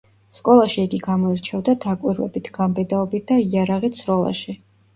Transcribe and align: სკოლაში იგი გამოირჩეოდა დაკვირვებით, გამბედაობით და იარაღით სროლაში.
სკოლაში 0.35 0.79
იგი 0.87 0.99
გამოირჩეოდა 1.07 1.75
დაკვირვებით, 1.85 2.51
გამბედაობით 2.57 3.31
და 3.35 3.41
იარაღით 3.47 4.05
სროლაში. 4.05 4.61